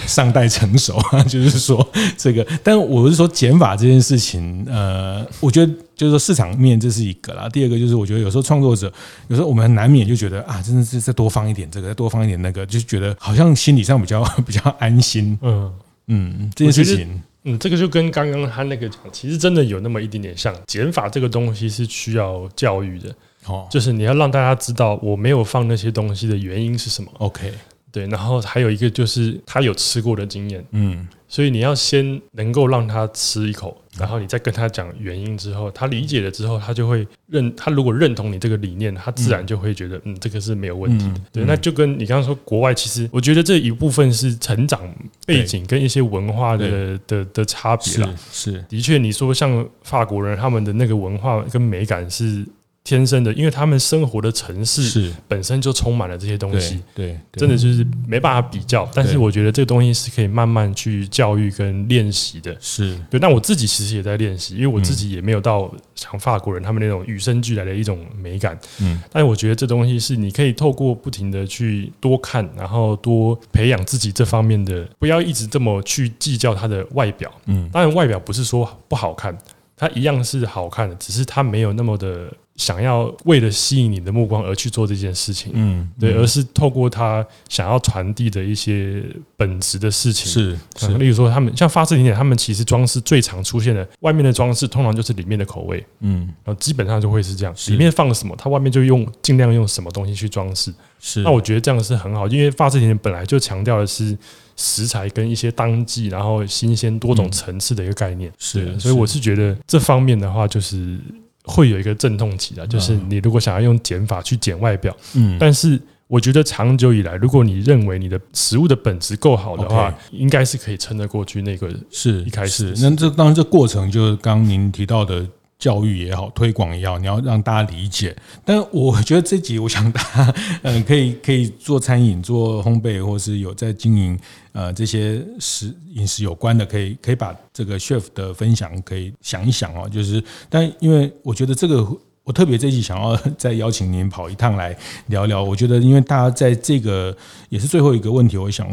[0.07, 1.87] 尚待成熟， 就是说
[2.17, 2.47] 这个。
[2.63, 7.49] 但我是说减法这件事情，呃，我觉得就是说市场面这是一个啦。
[7.49, 8.91] 第二个就是我觉得有时候创作者
[9.27, 15.37] 有时候我们难免就觉得啊，真的是再多放一点这个，再多放一点那个，就觉得好像心理上比较 比较安心。
[15.41, 15.71] 嗯
[16.07, 17.21] 嗯，这件事情。
[17.47, 20.53] 嗯，这个就跟刚刚他那个讲，其实真的有那么一点点像。
[20.67, 27.09] 减法这个东西是需要教育的，哦，就是你要让大家知道我没有放那些东西的原因是什么。
[27.19, 27.53] OK。
[27.89, 41.21] 对，然后还有一个就是他有吃过的经验，嗯，所以你要先能够让他吃一口，然后你再跟他讲原因之后，他理解了之后，他就会认，他如果认同你这个理念，他自然就会觉得，嗯，这个是没有问题的。
[41.33, 44.81] 对，那就跟你刚刚说，国外其实我觉得这一部分是成长
[45.25, 48.09] 背景跟一些文化的的的差别啦。
[48.31, 52.45] 是，的确，你说像法国人他们的那个文化跟美感是。
[52.87, 58.89] 天生的，因为他们生活的城市是本身就充满了这些东西，对，对真的就是没办法比较。
[58.93, 63.19] 但是我觉得这个东西是可以慢慢去教育跟练习的，是对。
[63.19, 69.01] 那我自己其实也在练习，因为我自己也没有到像法国人他们那种与生俱来的一种美感，嗯。
[69.11, 77.69] 但是我觉得这东西是你可以透过不停的去多看，然后多培养自己这方面的，不要一直这么去计较它的外表，嗯。
[77.69, 79.37] 当然外表不是说不好看，
[79.75, 82.31] 它一样是好看的，只是它没有那么的。
[82.57, 89.03] 想要为了吸引你的目光而去做这件事情，嗯，对，而是透过他想要传递的一些
[89.35, 104.17] 本质的事情，是，是，例如说他们像法式甜点，他们其实装饰最常出现的，外面的装饰通常就是里面的口味，嗯，然后基本上就会是这样，里面放了什么，它外面就用尽量用什么东西去装饰，是，那我觉得这样是很好，因为法式甜点本来就强调的是
[104.55, 110.97] 食材跟一些当季，然后新鲜多种层次的一个概念，是，所以我是觉得这方面的话就是。
[111.47, 121.41] 会有一个阵痛期的，就是你如果想要用减法去减外表，嗯，但是我觉得长久以来，如果你认为你的食物的本质够好的话，应该是可以撑得过去。
[121.41, 125.25] 那个是一开始，那这当然这过程就是刚刚您提到的。
[125.59, 128.15] 教育也好，推广也好，你要让大家理解。
[128.45, 134.19] 但我觉得这集，我想大家，嗯， 可以可以做餐饮、做烘焙，或是有在经营
[134.51, 139.89] 呃这些食饮食有关的，可以可以把这个 chef 的分享可以想一想哦。
[139.89, 141.87] 就是，但因为我觉得这个，
[142.23, 145.43] 我特别这集想要再邀请您跑一趟来聊聊。
[145.43, 147.15] 我觉得，因为大家在这个
[147.49, 148.67] 也是最后一个问题，我想。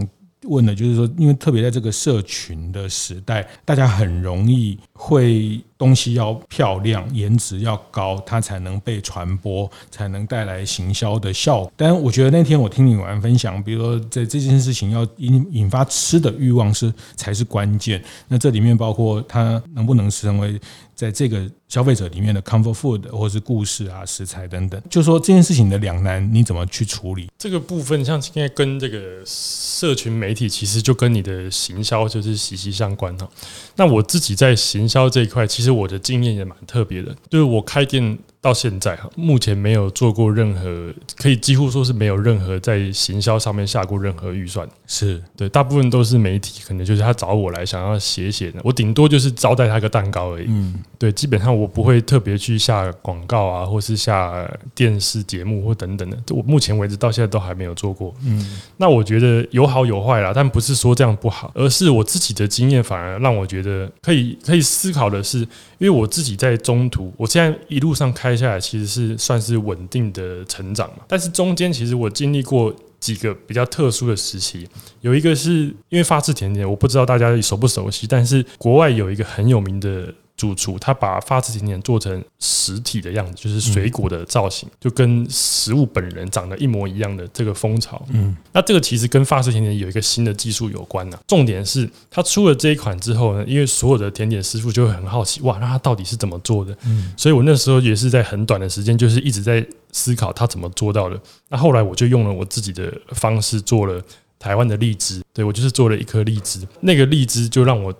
[0.46, 11.72] 问的就是说，因为特别在这个社群的时代，大家很容易会东西要漂亮，颜值要高，它才能被传播，才能带来行销的效果。
[11.76, 18.02] 但我觉得那天我听你们分享，比如说在这件事情要引引发吃的欲望是才是关键。
[18.28, 20.60] 那这里面包括它能不能成为
[20.94, 27.28] 在这个消费者里面的 comfort food，或是故事啊、食材等等，就说这件事情的两难，你怎么去处理？
[27.38, 33.28] 这个部分像现在跟这个社群媒体，其实就跟你的行销就是息息相关哈。
[33.76, 38.18] 那我自己在行销这一块，其实我的经验也蛮特别的，就是我开店。
[38.44, 44.68] 到现在哈，目前没有做过任何，可以几乎说是没有任何在行销上面下过任何预算。
[44.86, 50.44] 是对，大部分都是媒体，可能就是他找我来想要写写的，我顶多就是招待他个蛋糕而已。
[50.48, 56.18] 嗯，对，基本上我不会特别去下广告啊，或是下电视节目或等等的。
[56.28, 58.14] 我目前为止到现在都还没有做过。
[58.26, 68.33] 嗯，那我觉得有好有坏啦，但不是说这样不好，而是我自己的经验反而让我觉得可以可以思考的是，因为我自己在中途，我现在一路上开。
[68.34, 74.68] 接下来其实是算是稳定的成长嘛，但是中间其实我经历过几个比较特殊的时期，
[75.02, 80.12] 有一个是因为发式甜点，我不知道大家熟不熟悉，但是国外有一个很有名的。
[80.44, 88.04] 主厨他把发式甜点做成实体的样子，就是水果的造型，就跟食物本人长得一模一样的这个风潮。
[88.10, 91.18] 嗯，那这个其实跟发式甜点有一个新的技术有关呢。
[91.26, 96.76] 重点是他出了这一款之后呢，因为所有的甜点师傅就会很好奇，哇，那他到底是怎么做的？
[96.84, 101.18] 嗯，所以我那时候也是在很短的时间，就是一直在思考他怎么做到的。
[101.48, 104.02] 那后来我就用了我自己的方式做了
[104.38, 107.94] 台湾的荔枝，对，我就是做了一颗荔枝，那个荔枝就让我。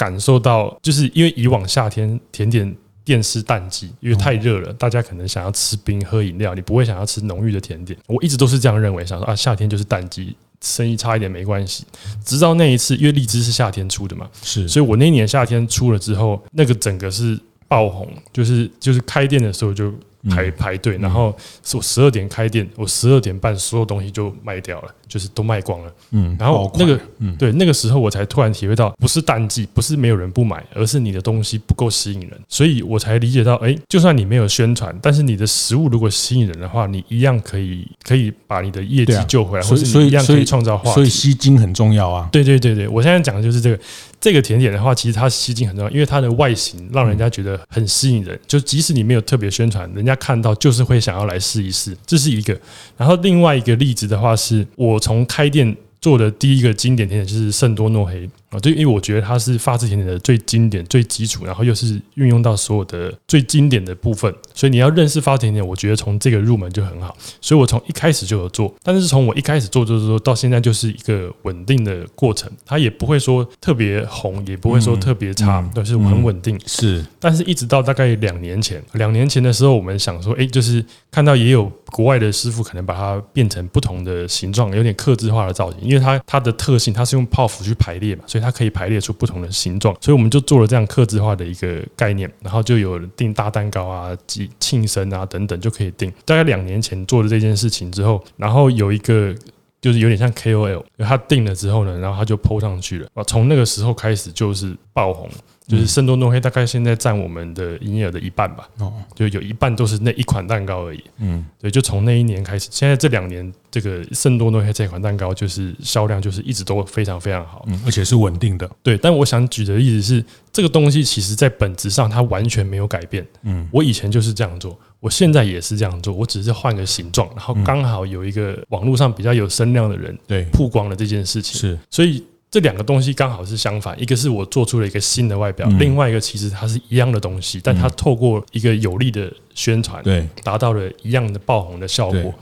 [0.00, 7.98] 感受到，就是因为以往夏天甜点店是淡季，因为太热了，大家可能想要吃冰喝饮料，你不会想要吃浓郁的甜点。
[8.06, 11.84] 我一直都是这样认为，想说啊，夏天就是淡季，生意差一点没关系。
[12.24, 17.38] 直到那一次，因为荔枝是夏天出的嘛，是，所以我那一年夏天出了之后，那个整个是
[17.70, 19.90] 爆红，就是就是开店的时候就。
[20.28, 25.90] 排排队，然后是我十二点开店，我十二点半所有东西就卖掉了，就是都卖光了。
[26.10, 40.94] 嗯，然后那个，嗯，对，那个时候我才突然体会到，不是淡季，不是没有人不买，而是你的东西不够吸引人，所以我才理解到，哎，就算你没有宣传，但是你的食物如果吸引人的话，你一样可以可以把你的业绩救回来，或者你一样可以创造话题。
[40.96, 42.28] 所以吸睛很重要啊。
[42.30, 43.80] 对对对对，我现在讲的就是这个。
[44.20, 48.38] 这个甜点的话，其实它吸睛很重要，因为它的外形让人家觉得很吸引人。
[48.46, 51.96] 就即使你没有特别宣传，人家看到就是会想要来试一试。
[52.06, 52.54] 这是一个。
[52.98, 58.28] 然后另外一个例子的话，是我从开店做的第一个经典甜点，就是圣多诺黑。
[58.50, 67.16] 啊，就因为我觉得它是发式甜点的最经典、最基础，然后又是运用到所有的最经典的部分，所以你要认识发式甜点，我觉得从这个入门就很好。
[67.40, 72.50] 所以我从一开始就有做，但是从我一开始做做做到现在，就是一个稳定的过程。
[72.66, 76.60] 它也不会说特别红，也不会说特别差，都是很稳定。
[76.66, 88.39] 是，但是一直到大概两年前，两年前的时候，我们想说，哎，就是看到也有国外的师傅可能把它变成不同的形状，有点克制化的造型，因为它它的特性，它是用泡芙去排列嘛，所以。
[88.40, 94.16] 它可以排列出不同的形状，所以我们就做了这样刻字化的一个概念，然后就有订大蛋糕啊、
[94.58, 96.12] 庆生啊等等就可以订。
[96.24, 99.34] 大概两年前做了这件事情之后，然后有一个
[99.80, 105.28] 就是有点像 KOL，他定了之后呢，然后他就 PO 上去了啊，从那个时候开始就是爆红。
[105.68, 111.00] 就是圣多诺黑大概现在占我们的营业额的一半吧，哦，就有一半都是那一款蛋糕而已。
[111.18, 118.68] 嗯，对，就从那一年开始，现在这两年这个圣多诺黑这款蛋糕就是销量就是一直都非常非常好，嗯，而且是稳定的。
[118.82, 123.24] 对，但我想举的例子是，这个东西其实在本质上它完全没有改变。
[123.44, 130.44] 嗯，我以前就是这样做，我现在也是这样做，我只是换个形状，然后刚好有一个网络上比较有声量的人对。
[130.52, 132.24] 曝光了这件事情，是，所以。
[132.52, 142.34] 这两个东西刚好是相反，一个是我做出了一个新的外表，嗯、另外一个其实它是一样的东西，但它透过一个有力的宣传，对，达到了一样的爆红的效果。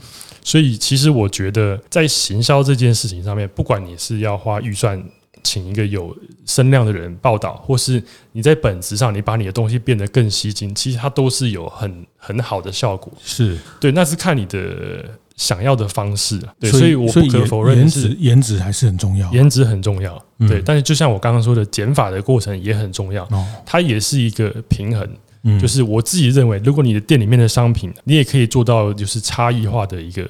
[0.43, 4.99] 所以其实我觉得在行销这件事情上面，不管你是要花预算
[5.43, 6.15] 请一个有
[6.45, 13.11] 声量的人报道，或是你在本质上你把你的东西变得更吸睛，其实它都是有很很好的效果。
[13.23, 15.05] 是对，那是看你的。
[15.39, 20.61] 想要的方式，对，所以我不可否认颜值，颜值还是很重要，颜值很重要，对。
[20.61, 23.25] 但是就像我刚刚说的，减法的过程也很重要，
[23.65, 25.09] 它也是一个平衡。
[25.57, 30.29] 就是我自己认为，如果你的店里面的商品，你也可以做到就是差异化的一个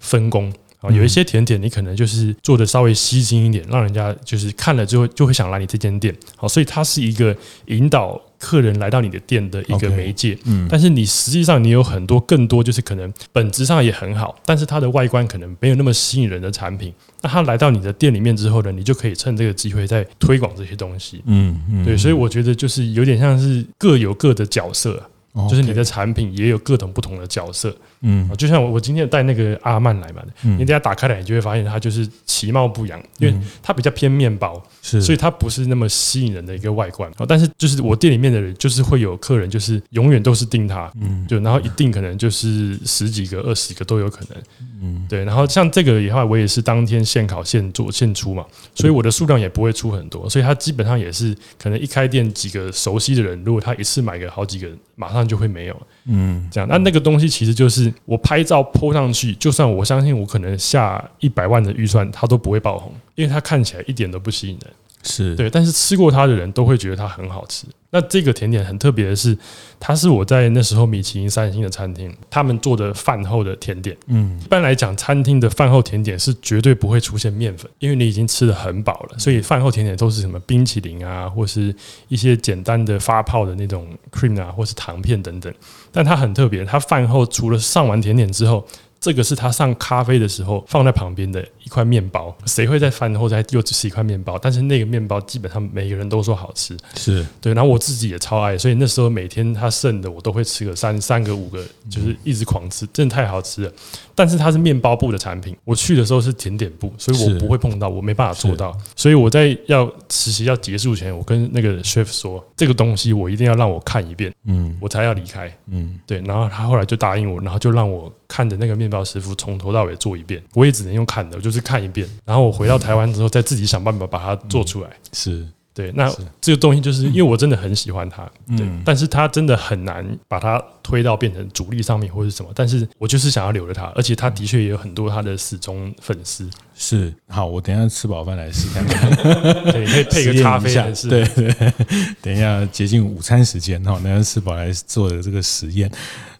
[0.00, 0.52] 分工。
[0.80, 6.14] 啊，有一些甜点你可能就是做的稍微吸睛一点，让人家就是看了之后就会想来你这间店。
[6.36, 10.38] 好，所以它是一个引导客人来到你的店的一个媒介。
[10.44, 16.94] 嗯，但是你实际上你有很多更多就是可能本质上也很好，但是它的外观可能没有那么吸引人的产品。
[17.20, 21.20] 那他来到你的店里面之后呢，你就可以趁这个机会再推广这些东西。
[21.26, 25.02] 嗯嗯，对，所以我觉得就是有点像是各有各的角色，
[25.50, 27.76] 就是你的产品也有各种不同的角色。
[28.00, 37.10] 嗯，就像我我今天带那个阿曼来嘛，嗯、你等下打开来，你就会发现它就是其貌不扬，因为它比较偏面包，是，所以它不是那么吸引人的一个外观。
[37.26, 44.42] 但是就是我店里面的人，就是会有客人，就是永远都是订它，嗯，就然后一定可能就是十几个、二十个都有可能，
[44.80, 45.24] 嗯，对。
[45.24, 56.68] 然后像这个以后，我也是当天现烤现做现出嘛，所以我的数量也不会出很多，所以它基本上也是可能一开店几个熟悉的人，如果他一次买个好几个，马上就会没有，嗯，这样。
[56.68, 57.87] 那那个东西其实就是。
[58.04, 64.72] 我拍照 po 上去，就算我相信我可能下一百万的预算，它都不会爆红，因为它看起来一点都不吸引人。
[65.02, 67.66] 是对，但是吃过它的人都会觉得它很好吃。
[67.90, 69.36] 那这个甜点很特别的是，
[69.80, 73.96] 它是我在那时候米其林三星的餐厅，他们做的饭后的甜点。
[74.08, 81.74] 嗯，一般来讲，餐厅的饭后甜点是绝对不会出现面粉，因为你已经吃得很饱了，所以饭后甜点都是什么冰淇淋啊，或是
[82.08, 85.50] 一些简单的发泡的那种 cream 啊，或是糖片等等。
[85.90, 88.66] 但它很特别，它饭后除了上完甜点之后。
[89.00, 94.38] 这个是他上咖啡的时候放在旁边的一块面包，谁会在饭后再又只是一块面包？
[94.38, 97.54] 但是那个面包基本上每个人都说好吃，是对。
[97.54, 103.72] 然后我自己也超爱，所以那时候每天他剩的我都会吃个三三个五个，就是一直狂吃，真的太好吃了。
[104.14, 108.76] 但是它是面包部的产品，我去的时候是甜点部，所以我不会碰到，我没办法做到。
[108.96, 116.20] 所以我在要实习要结束前，我跟那个 chef 说，这个东西我一定要让我看一遍，嗯，我才要离开，嗯，对。
[116.22, 122.06] 然后他后来就答应我，然后就让我看着那个面包师傅从头到尾做一遍，我也只能用看的，就是看一遍。
[122.24, 125.48] 然后我回到台湾之后，再自己想办法把它做出来，是。
[125.78, 136.50] 对，那这个东西就是因为我真的很喜欢它，对，但是它真的很难把它推到变成主力上面或者什么，但是我就是想要留着它，而且它的确也有很多它的死忠粉丝。
[136.74, 139.08] 是，好，我等一下吃饱饭来试看看，
[139.70, 140.74] 对，可以配个咖啡，
[141.08, 141.72] 对对，
[142.20, 145.88] 等一下接近午餐时间哈，等下吃饱来做的这个实验。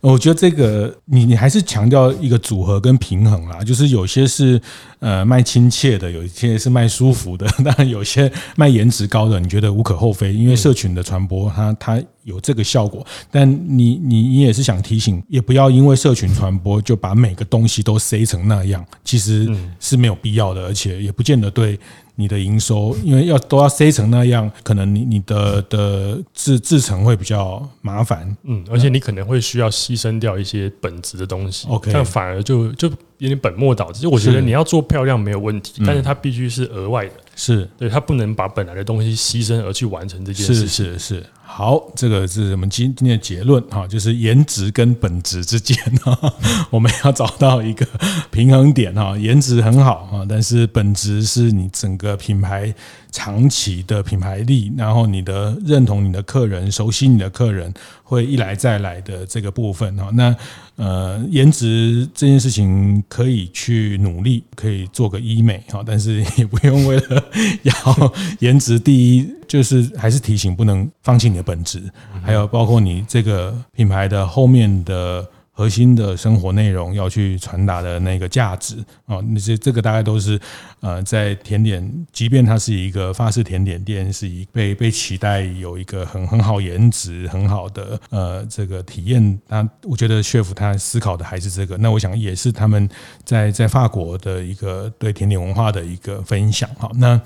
[0.01, 4.61] 我觉得这个你你还是强调一个组合跟平衡啦，就是有些是
[5.01, 13.07] 呃卖亲切的，有一些是卖舒服的， 当然有些卖颜值高的，你觉得无可厚非，因为社群的传播它它有这个效果。
[13.31, 19.49] 但你你你也是想提醒，也不要因为社群传播就把每个东西都塞成那样，其实
[19.81, 21.79] 是没有必要的，而且也不见得对。
[22.21, 32.89] 你的营收，因为要都要塞成那样，可能你你的的制制成会比较麻烦，嗯，而且你可能会需要牺牲掉一些本质的东西，OK，但反而就就
[33.19, 34.01] 有点本末倒置。
[34.01, 37.69] 就我觉得你要做漂亮没有问题，但是它必须是额外的，是。
[37.79, 41.27] 对，它不能把本来的东西牺牲而去完成这件事，是是是。
[41.51, 46.35] 好，这个是我们今今天的结论哈，就是颜值跟本质之间哈，
[46.71, 47.87] 我们要找到一个
[48.31, 49.17] 平衡点哈。
[49.17, 52.73] 颜值很好哈，但是本质是你整个品牌
[53.11, 57.73] 长期的品牌力，然后你的认同你的客人，熟悉你的客人，
[58.05, 60.11] 会一来再来的这个部分哈。
[60.13, 60.37] 那
[60.77, 67.25] 呃，颜值这件事情可以去努力，可以做个医美哈，但是也不用为了
[67.63, 71.83] 要 颜值第一，就是还是提醒不能放弃你的本质，
[72.23, 75.27] 还有包括你这个品牌的后面的。
[75.51, 78.77] 核心的生活内容要去传达的那个价值
[79.07, 80.39] 啊，那些这个大概都是
[80.79, 89.37] 呃，在甜点，即便它是一个法式甜点店，是一被被期待有一个很很好颜值、很好的呃这个体验。
[89.49, 91.77] 那我觉得 chef 他思考的还是这个。
[91.77, 92.89] 那我想也是他们
[93.25, 96.71] 在在法国的一个对甜点文化的一个分享。
[96.79, 97.21] 好，那。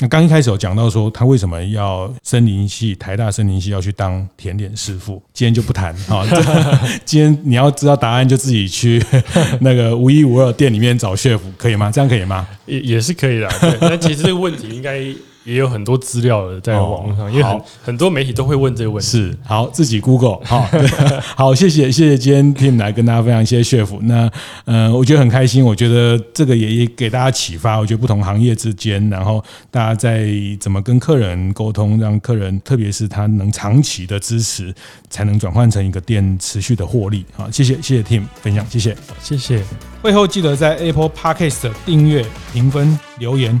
[0.00, 6.24] 那刚一开始有讲到说他为什么要森林系台大森林系要去当甜点师傅，今天就不谈啊。
[7.04, 9.02] 今天你要知道答案，就自己去
[9.60, 11.90] 那个无一无二店里面找 chef，可以吗？
[11.90, 12.46] 这样可以吗？
[12.66, 13.48] 也也是可以的。
[13.60, 15.02] 对，但其实这个问题应该。
[15.48, 19.08] 也有很多资料的在网络上，因为很很多媒体都会问这个问题。
[19.08, 20.68] 是，好，自己 Google 好，
[21.34, 23.98] 好，谢谢，谢谢今天 Tim 来跟大家分享一些 chef。
[24.02, 24.30] 那，
[24.66, 27.78] 呃，我觉得很开心，我觉得这个也也给大家启发。
[27.78, 30.28] 我觉得不同行业之间，然后大家在
[30.60, 34.74] 怎么跟客人沟通，让客人特别是他能长期的支持，
[35.08, 37.24] 才能转换成一个店持续的获利。
[37.34, 39.62] 好，谢谢，谢谢 Tim 分享，谢谢，谢谢。
[40.02, 43.60] 会后记得在 Apple Podcast 订阅、评分、留言。